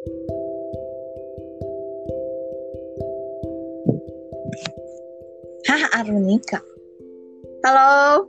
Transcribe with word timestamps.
Hah, 0.00 0.08
Arnika. 6.00 6.64
Halo. 7.60 8.24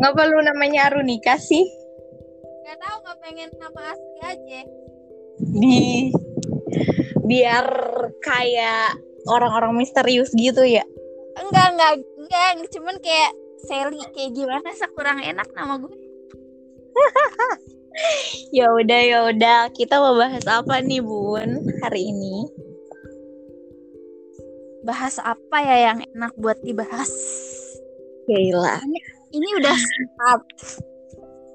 Nggak 0.00 0.14
perlu 0.16 0.40
namanya 0.40 0.88
Arunika 0.88 1.36
sih? 1.36 1.68
Gak 2.64 2.80
tahu 2.80 2.96
nggak 3.04 3.18
pengen 3.20 3.52
nama 3.60 3.92
asli 3.92 4.16
aja. 4.24 4.60
Di 5.36 6.08
biar 7.28 7.68
kayak 8.24 8.96
orang-orang 9.28 9.76
misterius 9.76 10.32
gitu 10.32 10.64
ya. 10.64 10.88
Enggak 11.36 11.76
enggak 11.76 11.92
enggak, 12.16 12.72
cuman 12.72 12.96
kayak 13.04 13.36
Sally 13.68 14.00
kayak 14.16 14.32
gimana 14.32 14.72
sih 14.72 14.88
kurang 14.96 15.20
enak 15.20 15.52
nama 15.52 15.76
gue. 15.76 15.92
Ya 18.56 18.68
udah 18.68 19.00
ya 19.00 19.18
udah, 19.32 19.72
kita 19.72 19.96
mau 19.96 20.16
bahas 20.16 20.44
apa 20.44 20.80
nih, 20.84 21.00
Bun, 21.00 21.64
hari 21.80 22.12
ini? 22.12 22.48
Bahas 24.84 25.16
apa 25.22 25.56
ya 25.62 25.92
yang 25.92 25.98
enak 26.12 26.32
buat 26.36 26.60
dibahas? 26.60 27.08
Gila. 28.28 28.76
Ini 29.32 29.48
udah 29.62 29.76
start. 29.78 30.44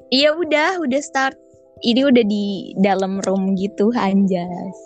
Iya 0.10 0.34
udah, 0.34 0.82
udah 0.82 1.02
start. 1.04 1.38
Ini 1.86 2.10
udah 2.10 2.26
di 2.26 2.74
dalam 2.82 3.22
room 3.22 3.54
gitu, 3.54 3.94
anjas. 3.94 4.78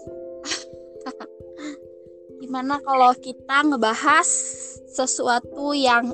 Gimana 2.44 2.84
kalau 2.84 3.16
kita 3.16 3.64
ngebahas 3.64 4.28
sesuatu 4.92 5.72
yang 5.72 6.12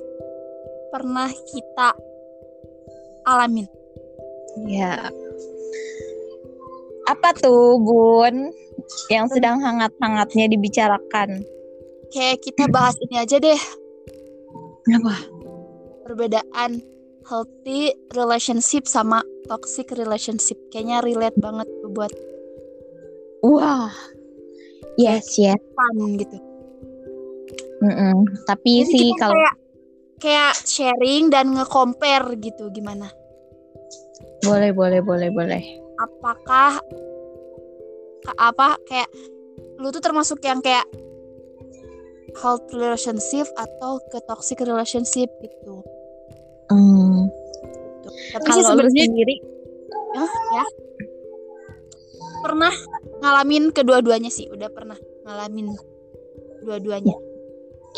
pernah 0.93 1.33
kita 1.33 1.97
alamin? 3.25 3.65
Ya. 4.69 5.09
Apa 7.07 7.31
tuh, 7.39 7.79
Bun? 7.79 8.51
Yang 9.07 9.39
sedang 9.39 9.63
hangat-hangatnya 9.63 10.51
dibicarakan. 10.51 11.43
Kayak 12.11 12.39
kita 12.43 12.67
bahas 12.71 12.95
ini 13.03 13.15
aja 13.19 13.35
deh, 13.39 13.59
Kenapa? 14.87 15.15
perbedaan 16.07 16.79
healthy 17.27 17.91
relationship 18.15 18.87
sama 18.87 19.19
toxic 19.51 19.91
relationship. 19.91 20.55
Kayaknya 20.71 21.03
relate 21.03 21.37
banget 21.39 21.67
tuh 21.83 21.91
buat 21.91 22.11
Wah. 23.43 23.91
Yes, 24.97 25.37
yes. 25.37 25.59
fun 25.77 26.17
gitu. 26.17 26.37
Mm-mm. 27.85 28.25
Tapi 28.49 28.81
Jadi 28.81 28.89
sih 28.89 29.07
kalau 29.19 29.37
kayak 29.37 29.55
kayak 30.17 30.53
sharing 30.65 31.29
dan 31.29 31.53
nge-compare 31.53 32.33
gitu 32.41 32.73
gimana? 32.73 33.11
boleh, 34.41 34.71
boleh, 34.73 35.03
boleh, 35.05 35.29
boleh. 35.29 35.63
Apakah 35.97 36.77
ka- 38.25 38.39
apa 38.39 38.77
kayak 38.85 39.09
lu 39.77 39.89
tuh 39.93 40.01
termasuk 40.01 40.41
yang 40.45 40.61
kayak 40.61 40.85
healthy 42.37 42.77
relationship 42.77 43.47
atau 43.57 43.97
ke 44.13 44.21
toxic 44.29 44.61
relationship 44.61 45.29
gitu. 45.41 45.81
Hmm. 46.69 47.31
Tapi 48.35 48.47
sih 48.53 48.63
sebenarnya 48.63 49.03
sendiri, 49.07 49.35
Hah, 50.15 50.31
ya 50.53 50.65
pernah 52.43 52.73
ngalamin 53.23 53.73
kedua-duanya 53.73 54.29
sih, 54.29 54.47
udah 54.51 54.69
pernah 54.71 54.97
ngalamin 55.25 55.73
dua-duanya. 56.63 57.15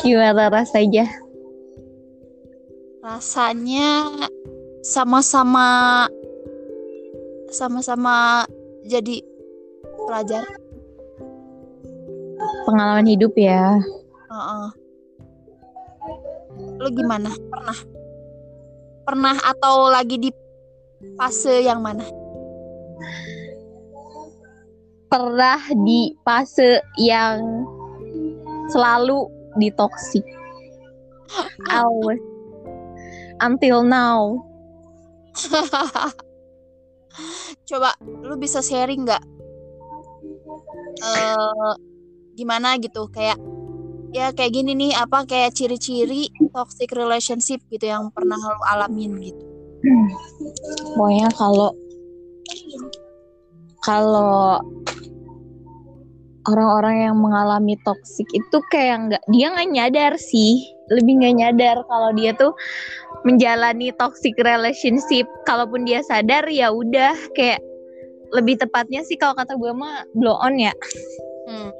gimana 0.00 0.48
rasanya? 0.48 1.04
Rasanya 3.04 4.08
sama-sama 4.80 6.08
sama-sama 7.50 8.46
jadi 8.86 9.20
pelajar. 10.06 10.46
Pengalaman 12.64 13.06
hidup 13.10 13.34
ya. 13.34 13.78
Heeh. 14.30 14.68
Lu 16.78 16.88
gimana? 16.94 17.30
Pernah? 17.50 17.78
Pernah 19.04 19.36
atau 19.42 19.90
lagi 19.90 20.16
di 20.16 20.30
fase 21.18 21.66
yang 21.66 21.82
mana? 21.82 22.06
Pernah 25.10 25.58
di 25.82 26.14
fase 26.22 26.78
yang 26.94 27.66
selalu 28.70 29.26
ditoksik. 29.58 30.22
Always. 31.66 32.22
Until 33.42 33.82
now. 33.82 34.46
Coba 37.66 37.94
lu 38.02 38.34
bisa 38.38 38.62
sharing 38.62 39.06
nggak? 39.06 39.22
eh 41.00 41.72
gimana 42.36 42.76
gitu 42.80 43.08
kayak 43.08 43.38
ya 44.10 44.34
kayak 44.34 44.52
gini 44.52 44.74
nih 44.74 44.92
apa 44.98 45.24
kayak 45.24 45.54
ciri-ciri 45.54 46.28
toxic 46.50 46.90
relationship 46.92 47.62
gitu 47.70 47.86
yang 47.86 48.10
pernah 48.10 48.36
lu 48.36 48.62
alamin 48.66 49.12
gitu. 49.22 49.42
Pokoknya 50.98 51.28
kalau 51.38 51.70
kalau 53.80 54.60
orang-orang 56.48 57.10
yang 57.10 57.16
mengalami 57.16 57.78
toksik 57.86 58.26
itu 58.34 58.58
kayak 58.68 58.96
nggak 59.08 59.22
dia 59.30 59.46
nggak 59.54 59.70
nyadar 59.70 60.12
sih 60.18 60.66
lebih 60.90 61.22
nggak 61.22 61.36
nyadar 61.38 61.76
kalau 61.86 62.10
dia 62.12 62.34
tuh 62.34 62.52
menjalani 63.26 63.92
toxic 63.96 64.36
relationship. 64.40 65.26
Kalaupun 65.44 65.84
dia 65.84 66.00
sadar 66.04 66.46
ya 66.48 66.72
udah. 66.72 67.16
Kayak 67.36 67.60
lebih 68.30 68.62
tepatnya 68.62 69.02
sih 69.02 69.18
kalau 69.18 69.34
kata 69.34 69.58
gue 69.58 69.72
mah 69.74 70.06
blow 70.14 70.36
on 70.38 70.56
ya. 70.56 70.74
Hmm. 71.48 71.70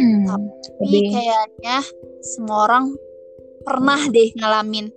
Hmm, 0.00 0.48
Tapi 0.80 0.98
kayaknya 1.12 1.84
semua 2.24 2.64
orang 2.64 2.96
pernah 3.68 4.00
deh 4.08 4.32
ngalamin 4.32 4.88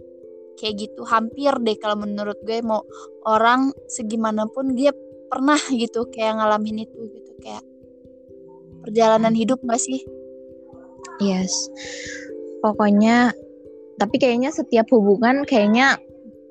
kayak 0.55 0.79
gitu. 0.79 1.03
Hampir 1.03 1.51
deh 1.59 1.75
kalau 1.75 1.99
menurut 1.99 2.39
gue 2.47 2.63
mau 2.63 2.87
orang 3.27 3.75
segimanapun 3.91 4.79
dia 4.79 4.95
pernah 5.27 5.59
gitu 5.75 6.07
kayak 6.07 6.39
ngalamin 6.39 6.87
itu 6.87 6.99
gitu. 7.11 7.31
Kayak 7.43 7.67
perjalanan 8.83 9.35
hidup 9.35 9.59
gak 9.67 9.79
sih? 9.79 10.07
yes 11.21 11.69
pokoknya 12.63 13.35
tapi 13.99 14.15
kayaknya 14.17 14.49
setiap 14.55 14.87
hubungan 14.89 15.43
kayaknya 15.43 15.99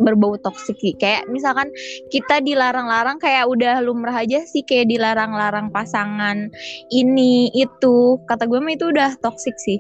berbau 0.03 0.35
toksik 0.37 0.77
kayak 0.99 1.25
misalkan 1.31 1.71
kita 2.11 2.43
dilarang-larang 2.43 3.17
kayak 3.23 3.47
udah 3.47 3.79
lumrah 3.81 4.21
aja 4.21 4.43
sih 4.45 4.67
kayak 4.67 4.91
dilarang-larang 4.91 5.71
pasangan 5.71 6.51
ini 6.91 7.49
itu 7.55 8.19
kata 8.27 8.45
gue 8.51 8.59
mah 8.59 8.75
itu 8.75 8.91
udah 8.91 9.15
toksik 9.23 9.55
sih 9.63 9.79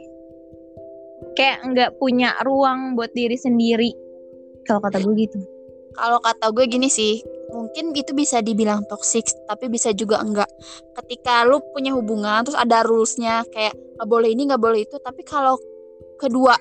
kayak 1.34 1.64
nggak 1.64 1.90
punya 1.98 2.38
ruang 2.46 2.94
buat 2.94 3.10
diri 3.12 3.34
sendiri 3.34 3.90
kalau 4.66 4.80
kata 4.82 5.02
gue 5.02 5.14
gitu 5.18 5.40
Kalau 5.92 6.24
kata 6.24 6.56
gue 6.56 6.64
gini 6.72 6.88
sih, 6.88 7.20
mungkin 7.52 7.92
itu 7.92 8.16
bisa 8.16 8.40
dibilang 8.40 8.80
toxic, 8.88 9.28
tapi 9.44 9.68
bisa 9.68 9.92
juga 9.92 10.24
enggak. 10.24 10.48
Ketika 10.96 11.44
lu 11.44 11.60
punya 11.76 11.92
hubungan, 11.92 12.40
terus 12.48 12.56
ada 12.56 12.80
rulesnya 12.80 13.44
kayak 13.52 13.76
nggak 13.76 14.08
boleh 14.08 14.32
ini, 14.32 14.48
nggak 14.48 14.62
boleh 14.62 14.88
itu. 14.88 14.96
Tapi 14.96 15.20
kalau 15.20 15.60
kedua 16.22 16.54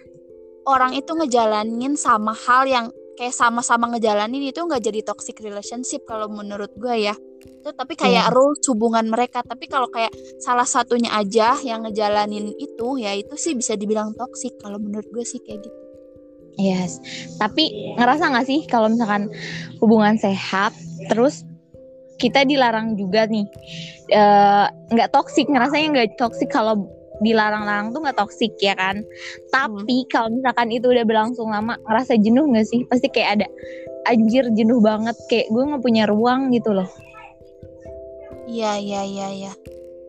orang 0.66 0.98
itu 0.98 1.14
ngejalanin 1.14 1.94
sama 1.94 2.34
hal 2.34 2.66
yang 2.66 2.86
kayak 3.22 3.38
sama-sama 3.38 3.92
ngejalanin 3.94 4.50
itu 4.50 4.58
nggak 4.58 4.82
jadi 4.82 5.06
toxic 5.06 5.38
relationship 5.46 6.02
kalau 6.10 6.26
menurut 6.26 6.74
gue 6.74 7.06
ya. 7.06 7.16
Itu 7.42 7.70
tapi 7.74 7.94
kayak 7.94 8.34
rules 8.34 8.62
hubungan 8.70 9.06
mereka. 9.10 9.46
Tapi 9.46 9.70
kalau 9.70 9.90
kayak 9.94 10.10
salah 10.42 10.66
satunya 10.66 11.14
aja 11.14 11.58
yang 11.62 11.86
ngejalanin 11.86 12.54
itu, 12.58 12.88
ya 12.98 13.14
itu 13.14 13.38
sih 13.38 13.54
bisa 13.54 13.78
dibilang 13.78 14.18
toxic 14.18 14.58
kalau 14.58 14.82
menurut 14.82 15.06
gue 15.14 15.22
sih 15.22 15.38
kayak 15.42 15.62
gitu. 15.62 15.80
Yes, 16.60 17.00
tapi 17.40 17.96
ngerasa 17.96 18.28
nggak 18.28 18.48
sih 18.50 18.60
kalau 18.68 18.92
misalkan 18.92 19.32
hubungan 19.80 20.20
sehat, 20.20 20.76
terus 21.08 21.48
kita 22.20 22.44
dilarang 22.44 23.00
juga 23.00 23.24
nih, 23.26 23.48
eh, 24.12 24.66
nggak 24.92 25.10
toksik, 25.16 25.48
ngerasanya 25.48 25.88
nggak 25.96 26.10
toksik 26.20 26.52
kalau 26.52 26.86
dilarang-larang 27.22 27.94
tuh 27.94 28.02
nggak 28.02 28.18
toksik 28.18 28.58
ya 28.60 28.74
kan. 28.76 29.06
Tapi 29.54 30.10
kalau 30.10 30.34
misalkan 30.34 30.74
itu 30.74 30.90
udah 30.90 31.06
berlangsung 31.06 31.50
lama, 31.54 31.78
ngerasa 31.86 32.18
jenuh 32.18 32.50
nggak 32.50 32.68
sih? 32.68 32.82
Pasti 32.90 33.08
kayak 33.14 33.30
ada 33.42 33.48
anjir 34.10 34.50
jenuh 34.58 34.82
banget, 34.82 35.14
kayak 35.30 35.48
gue 35.54 35.64
nggak 35.64 35.84
punya 35.86 36.04
ruang 36.10 36.50
gitu 36.52 36.74
loh. 36.74 36.90
Iya, 38.50 38.76
iya, 38.82 39.02
iya, 39.08 39.28
iya. 39.32 39.54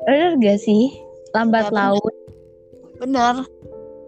Bener 0.02 0.34
gak 0.42 0.58
sih? 0.58 0.90
Lambat 1.30 1.68
Ya, 1.68 1.70
bener. 1.70 1.78
laut. 1.78 2.14
Bener. 2.98 3.34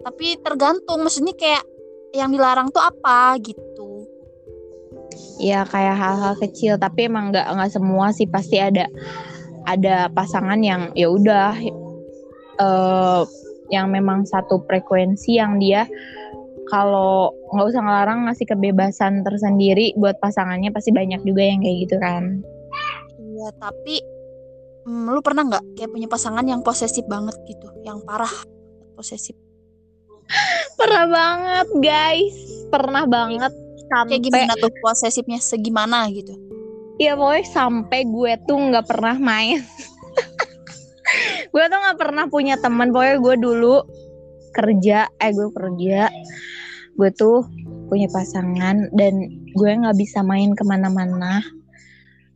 Tapi 0.03 0.27
tergantung, 0.43 1.07
maksudnya 1.07 1.31
kayak 1.39 1.63
yang 2.11 2.35
dilarang 2.35 2.67
tuh 2.71 2.83
apa 2.83 3.39
gitu. 3.39 4.07
ya 5.35 5.67
kayak 5.67 5.95
hal-hal 5.99 6.33
kecil 6.39 6.79
tapi 6.79 7.11
emang 7.11 7.31
nggak 7.31 7.43
nggak 7.43 7.71
semua 7.71 8.11
sih 8.15 8.27
pasti 8.27 8.55
ada 8.59 8.87
ada 9.67 10.07
pasangan 10.11 10.59
yang 10.63 10.91
ya 10.95 11.11
udah 11.11 11.55
eh 12.59 13.23
yang 13.73 13.89
memang 13.89 14.29
satu 14.29 14.61
frekuensi 14.69 15.41
yang 15.41 15.57
dia 15.57 15.89
kalau 16.69 17.33
nggak 17.53 17.65
usah 17.73 17.81
ngelarang 17.81 18.25
ngasih 18.25 18.45
kebebasan 18.49 19.21
tersendiri 19.21 19.93
buat 19.97 20.17
pasangannya 20.17 20.73
pasti 20.73 20.89
banyak 20.89 21.21
juga 21.21 21.41
yang 21.45 21.61
kayak 21.61 21.77
gitu 21.85 21.95
kan. 22.01 22.41
Iya 23.21 23.49
tapi 23.61 24.01
hmm, 24.89 25.05
lu 25.13 25.21
pernah 25.21 25.45
nggak 25.45 25.63
kayak 25.77 25.91
punya 25.93 26.07
pasangan 26.09 26.45
yang 26.45 26.65
posesif 26.65 27.05
banget 27.05 27.37
gitu? 27.45 27.69
Yang 27.85 28.01
parah 28.05 28.35
posesif. 28.97 29.37
Pernah 30.79 31.05
banget 31.05 31.67
guys. 31.85 32.37
Pernah 32.73 33.05
banget 33.05 33.53
sampai 33.93 34.17
kayak 34.17 34.25
gimana 34.25 34.53
tuh 34.57 34.73
posesifnya? 34.81 35.37
Segimana 35.37 36.09
gitu? 36.09 36.33
Iya 36.95 37.19
pokoknya 37.19 37.45
sampai 37.45 38.07
gue 38.07 38.33
tuh 38.47 38.57
nggak 38.57 38.87
pernah 38.87 39.19
main 39.19 39.59
gue 41.55 41.63
tuh 41.71 41.79
nggak 41.79 41.99
pernah 41.99 42.27
punya 42.27 42.59
teman 42.59 42.91
pokoknya 42.91 43.17
gue 43.23 43.35
dulu 43.39 43.75
kerja 44.51 45.07
eh 45.23 45.31
gue 45.31 45.47
kerja 45.55 46.11
gue 46.95 47.09
tuh 47.15 47.47
punya 47.87 48.07
pasangan 48.09 48.89
dan 48.95 49.13
gue 49.55 49.69
nggak 49.69 49.97
bisa 49.97 50.25
main 50.25 50.51
ke 50.57 50.63
mana-mana. 50.65 51.43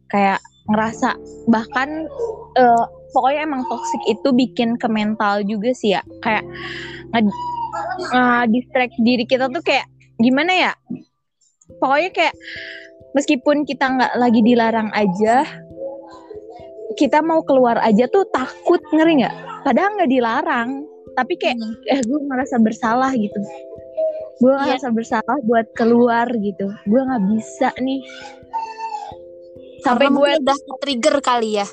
Kayak 0.10 0.40
ngerasa 0.70 1.18
bahkan 1.50 2.06
uh, 2.58 2.86
pokoknya 3.16 3.50
emang 3.50 3.66
toxic 3.66 4.02
itu 4.06 4.30
bikin 4.34 4.78
ke 4.78 4.88
mental 4.92 5.42
juga 5.46 5.74
sih 5.74 5.98
ya. 5.98 6.02
Kayak 6.22 6.46
nge, 7.16 7.22
uh, 8.14 8.44
distract 8.50 8.96
diri 9.02 9.26
kita 9.26 9.50
tuh 9.50 9.64
kayak 9.64 9.88
gimana 10.22 10.52
ya? 10.70 10.74
Pokoknya 11.80 12.10
kayak 12.14 12.36
meskipun 13.18 13.66
kita 13.66 13.86
nggak 13.90 14.14
lagi 14.18 14.42
dilarang 14.46 14.90
aja 14.94 15.46
kita 16.98 17.22
mau 17.22 17.46
keluar 17.46 17.78
aja 17.82 18.10
tuh 18.10 18.26
takut 18.34 18.82
ngeri 18.90 19.26
nggak? 19.26 19.36
Padahal 19.68 20.00
nggak 20.00 20.12
dilarang. 20.12 20.70
Tapi 21.14 21.34
kayak 21.38 21.58
hmm. 21.60 21.92
eh 21.92 22.02
gue 22.06 22.20
merasa 22.26 22.56
bersalah 22.58 23.12
gitu. 23.14 23.40
Gue 24.40 24.56
yeah. 24.56 24.64
ngerasa 24.74 24.90
bersalah 24.96 25.38
buat 25.46 25.68
keluar 25.76 26.26
gitu. 26.40 26.72
Gue 26.88 27.02
nggak 27.04 27.24
bisa 27.36 27.70
nih. 27.78 28.02
Sampai 29.84 30.10
gue 30.10 30.30
udah 30.42 30.58
trigger 30.82 31.18
kali 31.20 31.60
ya. 31.60 31.68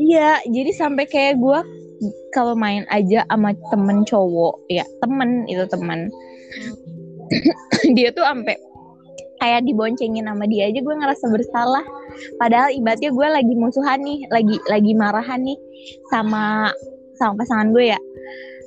Iya 0.00 0.40
jadi 0.48 0.70
sampai 0.72 1.04
kayak 1.06 1.38
gue 1.38 1.58
kalau 2.34 2.58
main 2.58 2.82
aja 2.90 3.22
sama 3.30 3.54
temen 3.70 4.02
cowok 4.02 4.66
ya 4.72 4.82
temen 5.04 5.46
itu 5.46 5.62
temen. 5.68 6.08
Hmm. 6.52 6.74
dia 7.96 8.10
tuh 8.12 8.24
sampai 8.24 8.56
kayak 9.42 9.66
diboncengin 9.66 10.30
sama 10.30 10.46
dia 10.46 10.70
aja 10.70 10.78
gue 10.78 10.94
ngerasa 10.94 11.26
bersalah 11.34 11.84
padahal 12.40 12.70
ibaratnya 12.72 13.10
gue 13.10 13.28
lagi 13.28 13.54
musuhan 13.54 14.00
nih 14.02 14.24
lagi 14.28 14.56
lagi 14.68 14.92
marahan 14.96 15.40
nih 15.42 15.58
sama 16.10 16.70
sama 17.16 17.38
pasangan 17.42 17.70
gue 17.70 17.94
ya. 17.94 18.00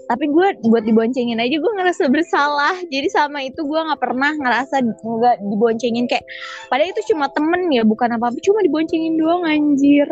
Tapi 0.06 0.30
gue 0.30 0.48
buat 0.70 0.86
diboncengin 0.86 1.42
aja 1.42 1.58
gue 1.58 1.72
ngerasa 1.82 2.04
bersalah. 2.14 2.78
Jadi 2.94 3.10
sama 3.10 3.42
itu 3.42 3.66
gue 3.66 3.80
nggak 3.80 4.02
pernah 4.02 4.32
ngerasa 4.38 4.86
nggak 5.02 5.38
diboncengin 5.42 6.06
kayak 6.06 6.26
padahal 6.70 6.94
itu 6.94 7.02
cuma 7.14 7.26
temen 7.34 7.74
ya 7.74 7.82
bukan 7.82 8.14
apa 8.14 8.30
apa 8.30 8.38
cuma 8.46 8.62
diboncengin 8.62 9.18
doang 9.18 9.44
anjir. 9.50 10.06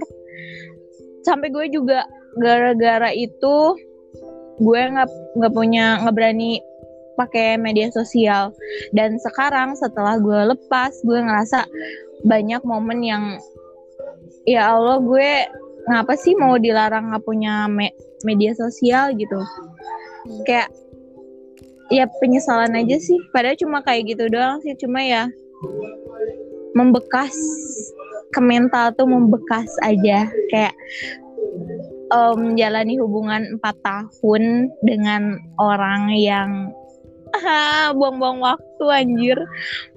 Sampai 1.21 1.53
gue 1.53 1.69
juga 1.69 2.09
gara-gara 2.41 3.13
itu 3.13 3.77
gue 4.57 4.81
nggak 4.81 5.09
nggak 5.38 5.53
punya 5.53 6.01
nggak 6.01 6.15
berani 6.18 6.57
pakai 7.13 7.62
media 7.62 7.94
sosial. 7.94 8.50
Dan 8.97 9.21
sekarang 9.21 9.77
setelah 9.77 10.18
gue 10.18 10.57
lepas 10.57 10.89
gue 11.06 11.19
ngerasa 11.21 11.69
banyak 12.23 12.61
momen 12.63 12.99
yang 13.03 13.23
ya 14.47 14.71
Allah 14.75 14.99
gue 14.99 15.31
ngapa 15.83 16.15
sih 16.15 16.35
mau 16.39 16.55
dilarang 16.55 17.11
nggak 17.11 17.23
punya 17.27 17.67
me 17.67 17.91
media 18.23 18.55
sosial 18.55 19.11
gitu? 19.15 19.39
Kayak 20.47 20.71
ya 21.91 22.07
penyesalan 22.23 22.79
aja 22.79 22.97
sih. 22.99 23.19
Padahal 23.35 23.59
cuma 23.59 23.83
kayak 23.83 24.15
gitu 24.15 24.31
doang 24.31 24.63
sih. 24.63 24.75
Cuma 24.79 25.03
ya 25.03 25.27
membekas 26.73 27.35
ke 28.31 28.39
mental 28.39 28.95
tuh 28.95 29.05
membekas 29.05 29.67
aja. 29.83 30.31
Kayak 30.47 30.73
um, 32.15 32.55
jalani 32.55 32.95
hubungan 32.95 33.59
empat 33.59 33.75
tahun 33.83 34.71
dengan 34.87 35.35
orang 35.59 36.15
yang 36.15 36.71
buang-buang 37.97 38.39
waktu 38.41 38.85
anjir 38.89 39.38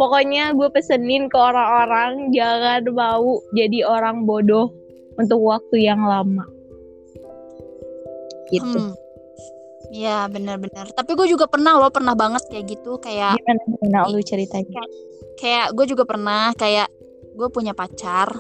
pokoknya 0.00 0.56
gue 0.56 0.69
pesenin 0.73 1.29
ke 1.29 1.37
orang-orang 1.37 2.33
jangan 2.33 2.83
mau 2.93 3.41
jadi 3.53 3.85
orang 3.85 4.25
bodoh 4.25 4.73
untuk 5.17 5.41
waktu 5.41 5.87
yang 5.88 6.05
lama 6.05 6.44
gitu 8.53 8.93
hmm. 8.93 8.94
Iya 9.87 10.27
benar-benar. 10.27 10.91
Tapi 10.91 11.15
gue 11.15 11.31
juga 11.31 11.47
pernah 11.47 11.79
loh, 11.79 11.94
pernah 11.94 12.19
banget 12.19 12.43
kayak 12.50 12.75
gitu, 12.75 12.99
kayak. 12.99 13.39
Gimana, 13.39 13.62
gimana 13.71 13.99
lu 14.11 14.19
ceritanya? 14.19 14.67
Kayak, 14.67 14.91
kayak 15.39 15.67
gue 15.79 15.87
juga 15.87 16.03
pernah, 16.03 16.50
kayak 16.59 16.91
gue 17.39 17.49
punya 17.55 17.71
pacar. 17.71 18.35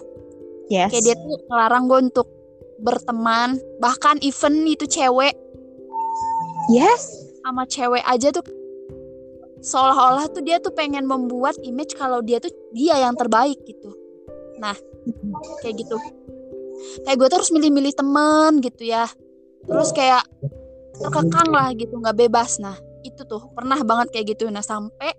Yes. 0.66 0.90
Kayak 0.90 1.04
dia 1.06 1.14
tuh 1.14 1.38
ngelarang 1.46 1.86
gue 1.86 1.98
untuk 2.10 2.28
berteman, 2.82 3.62
bahkan 3.78 4.18
even 4.26 4.66
itu 4.66 4.90
cewek. 4.90 5.38
Yes. 6.66 7.14
Sama 7.46 7.62
cewek 7.70 8.02
aja 8.02 8.34
tuh 8.34 8.42
seolah-olah 9.62 10.28
tuh 10.32 10.42
dia 10.44 10.60
tuh 10.60 10.72
pengen 10.72 11.08
membuat 11.08 11.56
image 11.64 11.96
kalau 11.96 12.20
dia 12.20 12.40
tuh 12.42 12.52
dia 12.76 13.00
yang 13.00 13.16
terbaik 13.16 13.56
gitu. 13.64 13.92
Nah 14.60 14.76
kayak 15.64 15.80
gitu. 15.80 15.96
Kayak 17.04 17.16
gue 17.18 17.28
terus 17.32 17.50
milih-milih 17.52 17.94
temen 17.96 18.60
gitu 18.60 18.82
ya. 18.84 19.08
Terus 19.64 19.90
kayak 19.96 20.24
terkekang 20.96 21.50
lah 21.52 21.72
gitu 21.72 21.96
nggak 21.96 22.16
bebas. 22.16 22.60
Nah 22.60 22.76
itu 23.04 23.22
tuh 23.24 23.48
pernah 23.56 23.80
banget 23.80 24.12
kayak 24.12 24.36
gitu. 24.36 24.48
Nah 24.52 24.64
sampai 24.64 25.12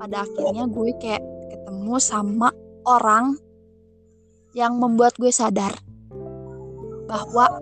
pada 0.00 0.24
akhirnya 0.24 0.64
gue 0.66 0.90
kayak 0.98 1.22
ketemu 1.52 1.96
sama 2.00 2.50
orang 2.84 3.36
yang 4.54 4.78
membuat 4.78 5.18
gue 5.18 5.34
sadar 5.34 5.74
bahwa 7.04 7.60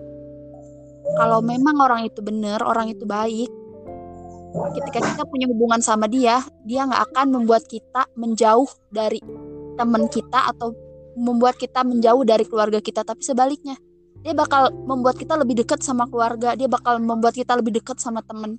kalau 1.19 1.39
memang 1.43 1.75
orang 1.83 2.07
itu 2.07 2.23
bener 2.23 2.63
orang 2.63 2.89
itu 2.95 3.03
baik 3.03 3.51
ketika 4.53 4.99
kita 5.01 5.23
punya 5.25 5.45
hubungan 5.49 5.81
sama 5.81 6.05
dia 6.05 6.41
dia 6.63 6.85
nggak 6.85 7.13
akan 7.13 7.27
membuat 7.33 7.65
kita 7.65 8.05
menjauh 8.13 8.69
dari 8.93 9.19
teman 9.73 10.05
kita 10.07 10.53
atau 10.53 10.73
membuat 11.17 11.57
kita 11.57 11.81
menjauh 11.81 12.21
dari 12.25 12.45
keluarga 12.45 12.81
kita 12.81 13.01
tapi 13.05 13.21
sebaliknya 13.21 13.77
dia 14.23 14.31
bakal 14.31 14.71
membuat 14.87 15.19
kita 15.19 15.35
lebih 15.35 15.65
dekat 15.65 15.83
sama 15.83 16.07
keluarga 16.07 16.55
dia 16.55 16.69
bakal 16.69 17.01
membuat 17.01 17.35
kita 17.35 17.57
lebih 17.57 17.81
dekat 17.81 17.99
sama 17.99 18.21
temen 18.23 18.57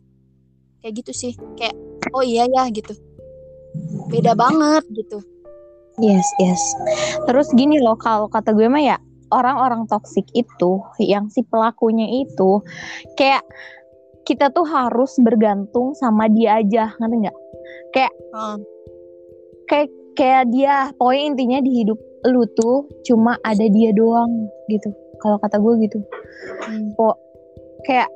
kayak 0.84 1.00
gitu 1.00 1.12
sih 1.16 1.32
kayak 1.56 1.72
oh 2.12 2.20
iya 2.20 2.44
ya 2.44 2.68
gitu. 2.68 2.92
Beda 4.12 4.36
banget 4.36 4.84
gitu. 4.92 5.18
Yes 5.96 6.28
yes. 6.36 6.60
Terus 7.24 7.48
gini 7.56 7.80
loh 7.80 7.96
kalau 7.96 8.28
kata 8.28 8.52
gue 8.52 8.68
mah 8.68 8.84
ya 8.84 8.96
orang-orang 9.32 9.88
toksik 9.88 10.28
itu 10.36 10.84
yang 11.00 11.32
si 11.32 11.40
pelakunya 11.48 12.06
itu 12.22 12.60
kayak 13.16 13.40
kita 14.24 14.48
tuh 14.50 14.64
harus 14.64 15.12
bergantung 15.20 15.92
sama 15.94 16.26
dia 16.32 16.64
aja 16.64 16.96
ngerti 16.96 17.16
nggak? 17.28 17.38
Kayak 17.92 18.12
hmm. 18.32 18.58
kayak 19.68 19.88
kayak 20.16 20.44
dia 20.50 20.74
pokoknya 20.96 21.24
intinya 21.28 21.58
di 21.60 21.72
hidup 21.84 21.98
lu 22.24 22.48
tuh 22.56 22.88
cuma 23.04 23.36
ada 23.44 23.68
dia 23.68 23.92
doang 23.92 24.48
gitu 24.72 24.88
kalau 25.20 25.36
kata 25.40 25.60
gue 25.60 25.72
gitu. 25.84 25.98
Hmm. 26.64 26.92
kok 26.96 27.16
kayak 27.84 28.08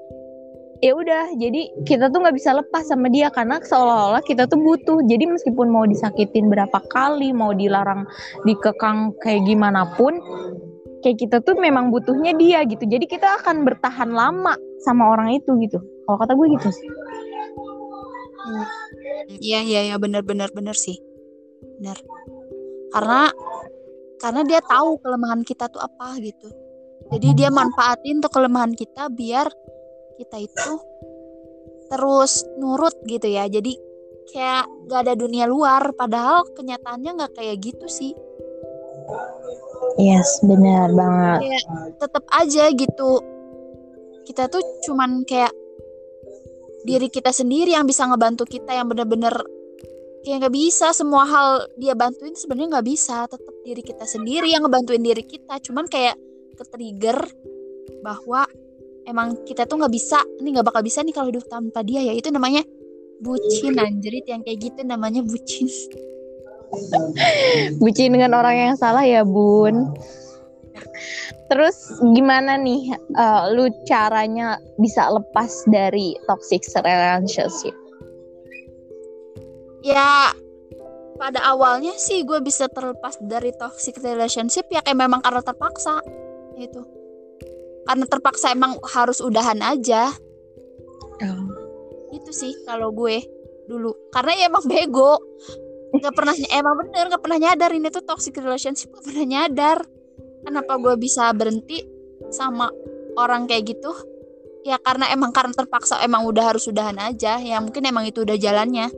ya 0.81 0.95
udah 0.95 1.35
jadi 1.37 1.69
kita 1.85 2.09
tuh 2.09 2.23
nggak 2.23 2.37
bisa 2.39 2.55
lepas 2.57 2.87
sama 2.87 3.11
dia 3.13 3.29
karena 3.29 3.61
seolah-olah 3.61 4.25
kita 4.25 4.49
tuh 4.49 4.57
butuh. 4.57 5.05
Jadi 5.05 5.29
meskipun 5.29 5.69
mau 5.69 5.85
disakitin 5.85 6.49
berapa 6.49 6.81
kali 6.89 7.37
mau 7.37 7.53
dilarang 7.53 8.09
dikekang 8.49 9.13
kayak 9.21 9.45
gimana 9.45 9.85
pun 10.01 10.17
kayak 11.05 11.21
kita 11.21 11.37
tuh 11.45 11.61
memang 11.61 11.93
butuhnya 11.93 12.33
dia 12.41 12.65
gitu. 12.65 12.89
Jadi 12.89 13.05
kita 13.05 13.45
akan 13.45 13.69
bertahan 13.69 14.09
lama 14.09 14.57
sama 14.81 15.13
orang 15.13 15.37
itu 15.37 15.53
gitu 15.61 15.83
kalau 16.09 16.17
kata 16.25 16.33
gue 16.33 16.47
gitu 16.57 16.69
sih. 16.73 16.89
Iya 19.45 19.61
iya 19.61 19.81
iya 19.93 19.97
benar 20.01 20.25
benar 20.25 20.49
benar 20.57 20.73
sih. 20.73 20.97
Benar 21.77 22.01
karena 22.89 23.29
karena 24.19 24.41
dia 24.43 24.61
tahu 24.65 24.99
kelemahan 25.05 25.45
kita 25.45 25.69
tuh 25.69 25.85
apa 25.85 26.17
gitu. 26.19 26.49
Jadi 27.13 27.29
dia 27.45 27.49
manfaatin 27.53 28.21
tuh 28.25 28.33
kelemahan 28.33 28.73
kita 28.73 29.13
biar 29.13 29.49
kita 30.19 30.37
itu 30.41 30.73
terus 31.93 32.45
nurut 32.59 32.97
gitu 33.07 33.29
ya. 33.29 33.47
Jadi 33.47 33.77
kayak 34.33 34.65
gak 34.91 35.01
ada 35.09 35.15
dunia 35.15 35.45
luar. 35.49 35.93
Padahal 35.95 36.45
kenyataannya 36.53 37.11
nggak 37.17 37.33
kayak 37.37 37.57
gitu 37.63 37.87
sih. 37.87 38.13
Yes 39.97 40.41
benar 40.45 40.93
banget. 40.93 41.39
Kayak 41.47 41.65
tetap 41.97 42.25
aja 42.35 42.65
gitu. 42.75 43.11
Kita 44.27 44.51
tuh 44.53 44.61
cuman 44.85 45.25
kayak 45.25 45.53
diri 46.89 47.13
kita 47.13 47.29
sendiri 47.29 47.77
yang 47.77 47.85
bisa 47.85 48.09
ngebantu 48.09 48.49
kita 48.49 48.73
yang 48.73 48.89
bener-bener 48.89 49.37
kayak 50.25 50.45
nggak 50.45 50.55
bisa. 50.57 50.97
Semua 50.97 51.29
hal 51.29 51.69
dia 51.77 51.93
bantuin 51.93 52.33
sebenarnya 52.33 52.81
nggak 52.81 52.87
bisa. 52.89 53.29
Tetap 53.29 53.55
diri 53.61 53.83
kita 53.85 54.09
sendiri 54.09 54.49
yang 54.49 54.65
ngebantuin 54.65 55.05
diri 55.05 55.21
kita. 55.21 55.61
Cuman 55.61 55.85
kayak 55.85 56.17
ke 56.57 56.65
trigger 56.73 57.21
bahwa 58.01 58.49
emang 59.05 59.45
kita 59.45 59.69
tuh 59.69 59.77
nggak 59.77 59.93
bisa. 59.93 60.25
Ini 60.41 60.49
nggak 60.57 60.67
bakal 60.73 60.81
bisa 60.81 61.05
nih 61.05 61.13
kalau 61.13 61.29
hidup 61.29 61.45
tanpa 61.53 61.85
dia 61.85 62.01
ya. 62.01 62.17
Itu 62.17 62.33
namanya 62.33 62.65
bucin 63.21 63.77
anjrit. 63.77 64.25
Yang 64.25 64.49
kayak 64.49 64.59
gitu 64.65 64.81
namanya 64.89 65.21
bucin. 65.21 65.69
Bucin 67.81 68.13
dengan 68.13 68.33
orang 68.37 68.57
yang 68.57 68.77
salah 68.77 69.05
ya 69.05 69.25
bun 69.25 69.93
terus 71.49 71.99
gimana 72.15 72.57
nih 72.61 72.95
uh, 73.17 73.53
lu 73.53 73.71
caranya 73.89 74.61
bisa 74.81 75.09
lepas 75.09 75.65
dari 75.69 76.17
toxic 76.27 76.65
relationship? 76.83 77.75
Ya 79.83 80.33
pada 81.19 81.43
awalnya 81.51 81.99
sih 81.99 82.23
gue 82.23 82.39
bisa 82.39 82.71
terlepas 82.71 83.19
dari 83.19 83.51
toxic 83.59 83.99
relationship 84.03 84.71
ya 84.71 84.79
kayak 84.83 85.03
memang 85.03 85.19
karena 85.19 85.43
terpaksa 85.43 85.99
itu 86.55 86.99
karena 87.89 88.05
terpaksa 88.05 88.53
emang 88.53 88.77
harus 88.85 89.25
udahan 89.25 89.65
aja. 89.65 90.13
Oh. 91.19 91.49
itu 92.15 92.31
sih 92.31 92.53
kalau 92.69 92.93
gue 92.93 93.21
dulu. 93.65 93.91
Karena 94.13 94.37
ya 94.37 94.45
emang 94.53 94.65
bego. 94.69 95.17
Nggak 95.97 96.15
pernah 96.15 96.35
emang 96.53 96.75
bener 96.85 97.05
nggak 97.09 97.23
pernah 97.25 97.39
nyadar 97.41 97.71
ini 97.73 97.89
tuh 97.89 98.05
toxic 98.05 98.37
relationship 98.37 98.93
gak 98.93 99.09
pernah 99.09 99.25
nyadar 99.25 99.79
kenapa 100.43 100.79
gue 100.79 100.95
bisa 100.99 101.31
berhenti 101.35 101.83
sama 102.31 102.71
orang 103.19 103.47
kayak 103.47 103.75
gitu? 103.75 103.93
Ya 104.67 104.77
karena 104.83 105.09
emang 105.15 105.31
karena 105.33 105.55
terpaksa 105.55 106.03
emang 106.05 106.27
udah 106.29 106.55
harus 106.55 106.67
udahan 106.69 106.99
aja. 106.99 107.41
Ya 107.41 107.57
mungkin 107.63 107.87
emang 107.87 108.07
itu 108.07 108.23
udah 108.23 108.37
jalannya. 108.39 108.91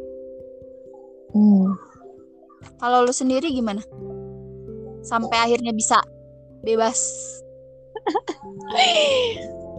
Hmm. 1.31 1.79
kalau 2.83 3.07
lu 3.07 3.15
sendiri 3.15 3.55
gimana? 3.55 3.87
Sampai 5.07 5.39
akhirnya 5.39 5.71
bisa 5.71 6.03
bebas? 6.67 6.99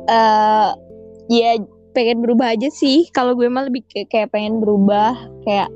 Uh, 0.08 0.72
ya 1.28 1.60
pengen 1.92 2.24
berubah 2.24 2.56
aja 2.56 2.72
sih. 2.72 3.12
Kalau 3.12 3.36
gue 3.36 3.52
mah 3.52 3.68
lebih 3.68 3.84
kayak, 3.92 4.08
kayak 4.10 4.30
pengen 4.32 4.64
berubah. 4.64 5.14
Kayak 5.44 5.70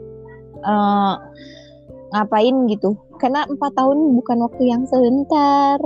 uh, 0.64 1.20
ngapain 2.16 2.56
gitu. 2.72 2.96
Karena 3.20 3.44
empat 3.44 3.76
tahun 3.76 4.16
bukan 4.16 4.38
waktu 4.48 4.64
yang 4.72 4.88
sebentar. 4.88 5.78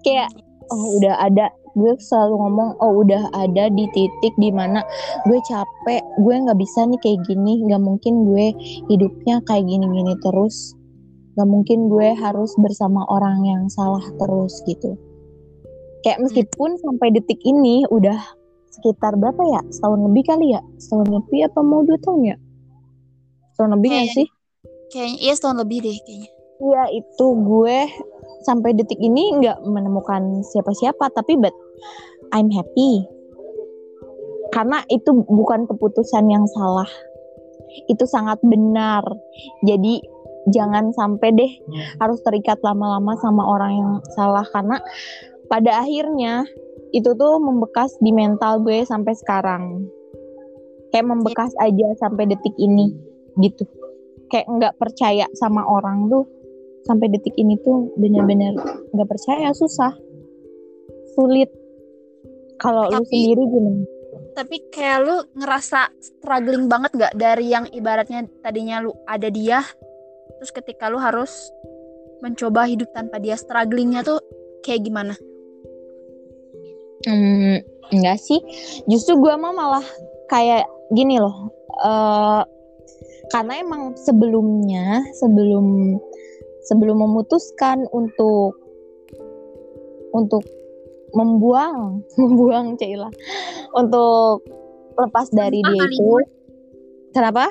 Kayak 0.00 0.32
oh 0.72 0.96
udah 0.96 1.14
ada. 1.20 1.52
Gue 1.76 1.92
selalu 2.00 2.40
ngomong 2.40 2.70
oh 2.80 3.04
udah 3.04 3.28
ada 3.36 3.68
di 3.68 3.84
titik 3.92 4.32
di 4.40 4.48
mana 4.48 4.80
gue 5.28 5.36
capek 5.44 6.00
gue 6.24 6.34
nggak 6.40 6.56
bisa 6.56 6.88
nih 6.88 7.00
kayak 7.04 7.20
gini. 7.28 7.60
Nggak 7.68 7.82
mungkin 7.84 8.24
gue 8.32 8.56
hidupnya 8.88 9.44
kayak 9.44 9.68
gini-gini 9.68 10.16
terus. 10.24 10.72
Nggak 11.36 11.48
mungkin 11.52 11.78
gue 11.92 12.16
harus 12.16 12.56
bersama 12.56 13.04
orang 13.12 13.44
yang 13.44 13.62
salah 13.68 14.04
terus 14.16 14.64
gitu. 14.64 14.96
Kayak 16.00 16.24
meskipun 16.24 16.80
sampai 16.80 17.12
detik 17.12 17.44
ini 17.44 17.84
udah 17.92 18.16
sekitar 18.72 19.12
berapa 19.20 19.42
ya? 19.52 19.60
Setahun 19.68 20.00
lebih 20.00 20.24
kali 20.24 20.56
ya? 20.56 20.64
Setahun 20.80 21.12
lebih 21.12 21.44
apa 21.44 21.60
mau 21.60 21.84
dua 21.84 22.00
tahun 22.00 22.20
ya? 22.24 22.36
Setahun 23.52 23.70
lebih 23.76 23.88
nggak 23.92 24.08
sih 24.16 24.28
kayaknya 24.90 25.18
iya 25.22 25.32
setahun 25.34 25.58
lebih 25.62 25.78
deh 25.82 25.96
kayaknya. 26.02 26.30
Iya 26.56 26.84
itu 26.96 27.26
gue 27.44 27.78
sampai 28.48 28.72
detik 28.72 28.96
ini 29.02 29.36
nggak 29.42 29.60
menemukan 29.66 30.40
siapa-siapa 30.54 31.12
tapi 31.12 31.36
but 31.36 31.52
I'm 32.32 32.48
happy. 32.48 33.04
Karena 34.54 34.80
itu 34.88 35.26
bukan 35.26 35.68
keputusan 35.68 36.30
yang 36.32 36.48
salah. 36.48 36.88
Itu 37.90 38.08
sangat 38.08 38.40
benar. 38.40 39.04
Jadi 39.66 40.00
jangan 40.48 40.94
sampai 40.96 41.28
deh 41.34 41.52
harus 42.00 42.22
terikat 42.24 42.56
lama-lama 42.64 43.18
sama 43.20 43.44
orang 43.44 43.72
yang 43.76 43.92
salah. 44.16 44.46
Karena 44.48 44.80
pada 45.52 45.84
akhirnya 45.84 46.48
itu 46.96 47.12
tuh 47.12 47.36
membekas 47.36 47.92
di 48.00 48.14
mental 48.16 48.64
gue 48.64 48.86
sampai 48.86 49.12
sekarang. 49.12 49.84
Kayak 50.94 51.12
membekas 51.12 51.52
aja 51.60 51.92
sampai 52.00 52.30
detik 52.30 52.56
ini 52.56 52.96
gitu 53.36 53.68
kayak 54.32 54.46
nggak 54.48 54.74
percaya 54.78 55.26
sama 55.36 55.62
orang 55.66 56.10
tuh 56.10 56.24
sampai 56.86 57.10
detik 57.10 57.34
ini 57.34 57.58
tuh 57.62 57.90
bener-bener 57.98 58.54
nggak 58.94 59.08
percaya 59.08 59.50
susah 59.54 59.92
sulit 61.18 61.50
kalau 62.62 62.86
lu 62.90 63.02
sendiri 63.06 63.42
gimana 63.50 63.82
tapi 64.36 64.60
kayak 64.68 64.98
lu 65.04 65.16
ngerasa 65.40 65.90
struggling 65.98 66.68
banget 66.68 66.92
nggak 66.94 67.14
dari 67.16 67.46
yang 67.50 67.64
ibaratnya 67.72 68.28
tadinya 68.44 68.84
lu 68.84 68.92
ada 69.08 69.28
dia 69.32 69.64
terus 70.38 70.52
ketika 70.52 70.92
lu 70.92 71.00
harus 71.00 71.50
mencoba 72.20 72.68
hidup 72.68 72.88
tanpa 72.92 73.20
dia 73.20 73.36
strugglingnya 73.36 74.04
tuh 74.04 74.20
kayak 74.64 74.84
gimana 74.84 75.16
Hmm, 77.04 77.60
enggak 77.92 78.18
sih. 78.18 78.40
Justru 78.88 79.20
gue 79.20 79.34
mah 79.36 79.52
malah 79.52 79.86
kayak 80.32 80.64
gini 80.90 81.20
loh. 81.20 81.52
Uh, 81.84 82.40
karena 83.34 83.62
emang 83.62 83.94
sebelumnya, 83.98 85.02
sebelum 85.18 85.98
sebelum 86.66 86.96
memutuskan 86.98 87.86
untuk 87.94 88.58
untuk 90.14 90.42
membuang, 91.14 92.00
membuang 92.20 92.74
Cila, 92.78 93.10
untuk 93.74 94.42
lepas 94.96 95.28
dari 95.30 95.60
sampah 95.62 95.72
dia 95.72 95.84
itu. 95.92 96.10
Kenapa? 97.14 97.44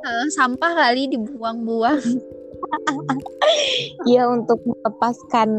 Uh, 0.00 0.26
sampah 0.32 0.72
kali 0.72 1.12
dibuang-buang. 1.12 2.00
ya 4.08 4.28
untuk 4.28 4.60
melepaskan 4.62 5.50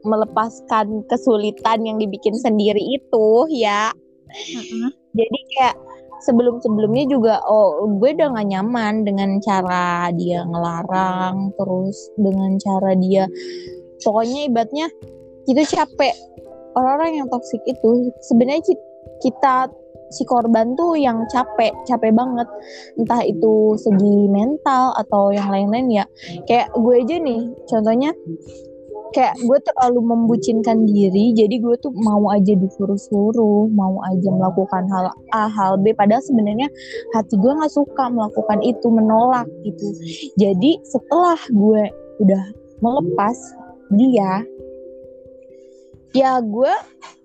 melepaskan 0.00 1.04
kesulitan 1.06 1.84
yang 1.84 2.00
dibikin 2.00 2.32
sendiri 2.32 2.80
itu 2.80 3.28
ya 3.52 3.92
mm-hmm. 4.32 4.88
jadi 5.12 5.38
kayak 5.52 5.76
sebelum-sebelumnya 6.20 7.04
juga 7.08 7.34
oh 7.48 7.84
gue 7.98 8.12
udah 8.16 8.36
gak 8.36 8.48
nyaman 8.48 9.04
dengan 9.04 9.40
cara 9.40 10.12
dia 10.14 10.44
ngelarang 10.44 11.52
terus 11.56 11.96
dengan 12.20 12.60
cara 12.60 12.92
dia 12.96 13.24
pokoknya 14.04 14.48
ibatnya 14.48 14.86
kita 15.48 15.62
capek. 15.66 16.14
Orang-orang 16.78 17.24
yang 17.24 17.26
toksik 17.26 17.58
itu 17.66 18.14
sebenarnya 18.22 18.62
kita 19.18 19.66
si 20.10 20.22
korban 20.26 20.74
tuh 20.78 20.94
yang 20.94 21.26
capek 21.26 21.74
capek 21.86 22.14
banget. 22.14 22.46
Entah 22.94 23.22
itu 23.26 23.74
segi 23.74 24.30
mental 24.30 24.94
atau 24.94 25.34
yang 25.34 25.50
lain-lain 25.50 25.90
ya. 25.90 26.04
Kayak 26.46 26.70
gue 26.78 26.94
aja 27.02 27.16
nih 27.18 27.42
contohnya 27.66 28.10
kayak 29.10 29.34
gue 29.42 29.58
terlalu 29.66 30.00
membucinkan 30.14 30.86
diri 30.86 31.34
jadi 31.34 31.58
gue 31.58 31.74
tuh 31.82 31.92
mau 31.94 32.30
aja 32.30 32.54
disuruh-suruh 32.54 33.70
mau 33.74 33.98
aja 34.06 34.28
melakukan 34.30 34.86
hal 34.90 35.10
A 35.34 35.50
hal 35.50 35.78
B 35.82 35.92
padahal 35.94 36.22
sebenarnya 36.22 36.70
hati 37.14 37.34
gue 37.38 37.52
nggak 37.52 37.72
suka 37.72 38.08
melakukan 38.10 38.58
itu 38.62 38.86
menolak 38.88 39.46
gitu. 39.66 39.86
Jadi 40.38 40.80
setelah 40.86 41.38
gue 41.50 41.82
udah 42.20 42.44
melepas 42.80 43.36
dia 43.94 44.44
ya 46.10 46.42
gue 46.42 46.72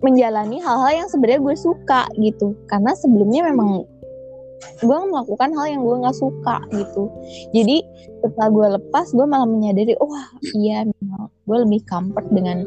menjalani 0.06 0.62
hal-hal 0.62 1.06
yang 1.06 1.10
sebenarnya 1.10 1.42
gue 1.42 1.56
suka 1.58 2.06
gitu. 2.22 2.54
Karena 2.70 2.94
sebelumnya 2.94 3.50
memang 3.50 3.86
gue 4.84 4.98
melakukan 5.08 5.56
hal 5.56 5.66
yang 5.72 5.82
gue 5.84 5.96
nggak 6.04 6.18
suka 6.18 6.58
gitu. 6.74 7.08
Jadi 7.56 7.84
setelah 8.24 8.50
gue 8.52 8.68
lepas 8.82 9.06
gue 9.14 9.26
malah 9.28 9.48
menyadari 9.48 9.94
oh 10.02 10.12
iya 10.58 10.84
gue 11.46 11.58
lebih 11.68 11.86
comfort 11.88 12.28
dengan 12.34 12.66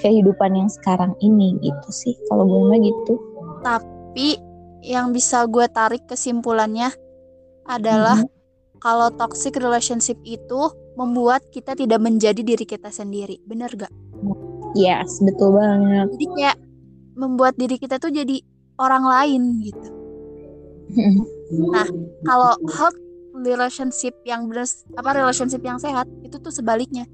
kehidupan 0.00 0.56
yang 0.56 0.70
sekarang 0.72 1.12
ini 1.20 1.60
gitu 1.60 1.88
sih 1.92 2.14
kalau 2.30 2.48
gue 2.48 2.60
mah 2.66 2.80
gitu. 2.80 3.14
Tapi 3.60 4.28
yang 4.80 5.12
bisa 5.12 5.44
gue 5.44 5.68
tarik 5.68 6.08
kesimpulannya 6.08 6.90
adalah 7.68 8.18
hmm. 8.18 8.30
kalau 8.80 9.12
toxic 9.12 9.54
relationship 9.60 10.16
itu 10.24 10.72
membuat 10.96 11.44
kita 11.52 11.76
tidak 11.76 12.00
menjadi 12.00 12.40
diri 12.40 12.64
kita 12.64 12.88
sendiri. 12.90 13.38
Bener 13.44 13.70
gak? 13.76 13.92
Yes 14.74 15.20
betul 15.20 15.54
banget. 15.54 16.08
Jadi 16.16 16.26
kayak 16.34 16.56
membuat 17.14 17.54
diri 17.60 17.76
kita 17.76 18.00
tuh 18.00 18.08
jadi 18.08 18.40
orang 18.80 19.04
lain 19.04 19.42
gitu 19.60 19.99
nah 21.70 21.86
kalau 22.26 22.52
health 22.74 22.98
relationship 23.34 24.14
yang 24.26 24.50
bener 24.50 24.66
apa 24.98 25.10
relationship 25.14 25.62
yang 25.62 25.78
sehat 25.78 26.06
itu 26.26 26.36
tuh 26.42 26.50
sebaliknya 26.50 27.06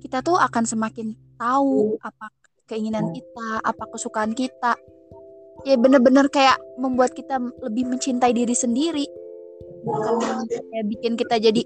kita 0.00 0.24
tuh 0.24 0.40
akan 0.40 0.64
semakin 0.66 1.14
tahu 1.36 1.96
apa 2.00 2.32
keinginan 2.70 3.10
kita, 3.10 3.58
apa 3.66 3.84
kesukaan 3.90 4.30
kita. 4.38 4.78
Ya 5.66 5.76
bener-bener 5.76 6.30
kayak 6.30 6.56
membuat 6.78 7.12
kita 7.12 7.36
lebih 7.66 7.90
mencintai 7.90 8.30
diri 8.30 8.54
sendiri. 8.54 9.04
Kayak 10.70 10.86
bikin 10.86 11.18
kita 11.18 11.36
jadi 11.42 11.62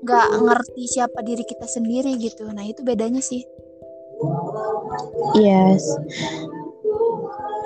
nggak 0.00 0.28
ngerti 0.42 0.82
siapa 0.90 1.22
diri 1.22 1.46
kita 1.46 1.64
sendiri 1.70 2.18
gitu. 2.18 2.50
Nah 2.50 2.66
itu 2.66 2.82
bedanya 2.82 3.22
sih. 3.22 3.46
Yes. 5.38 5.86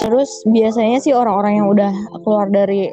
Terus 0.02 0.30
biasanya 0.50 0.98
sih 1.00 1.14
orang-orang 1.14 1.62
yang 1.62 1.68
udah 1.70 1.92
keluar 2.24 2.48
dari 2.50 2.90